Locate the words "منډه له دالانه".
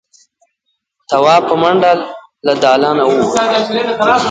1.61-3.03